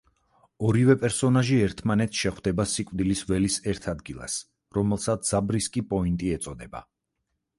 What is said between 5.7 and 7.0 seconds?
პოინტი ეწოდება.